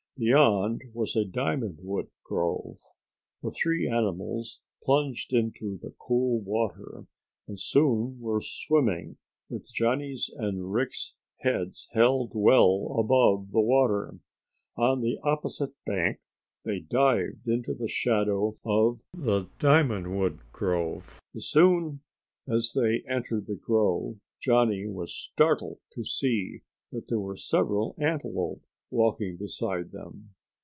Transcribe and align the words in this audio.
Beyond 0.17 0.83
was 0.93 1.15
a 1.15 1.25
diamond 1.25 1.79
wood 1.81 2.09
grove. 2.23 2.77
The 3.41 3.49
three 3.49 3.89
animals 3.89 4.61
plunged 4.83 5.33
into 5.33 5.79
the 5.81 5.95
cool 5.97 6.39
water, 6.41 7.07
and 7.47 7.59
soon 7.59 8.19
were 8.19 8.39
swimming, 8.39 9.17
with 9.49 9.73
Johnny's 9.73 10.29
and 10.31 10.71
Rick's 10.71 11.15
heads 11.39 11.89
held 11.93 12.33
well 12.35 12.93
above 12.99 13.49
the 13.49 13.61
water. 13.61 14.19
On 14.77 14.99
the 14.99 15.17
opposite 15.23 15.73
bank 15.87 16.19
they 16.63 16.81
dived 16.81 17.47
into 17.47 17.73
the 17.73 17.87
shadow 17.87 18.59
of 18.63 18.99
the 19.15 19.47
diamond 19.57 20.15
wood 20.19 20.37
grove. 20.51 21.19
As 21.35 21.47
soon 21.47 22.01
as 22.47 22.73
they 22.75 23.01
entered 23.09 23.47
the 23.47 23.55
grove 23.55 24.17
Johnny 24.39 24.85
was 24.85 25.15
startled 25.15 25.79
to 25.93 26.03
see 26.03 26.61
that 26.91 27.07
there 27.07 27.19
were 27.19 27.37
several 27.37 27.95
antelope 27.97 28.61
walking 28.93 29.37
beside 29.37 29.89
them. 29.93 30.29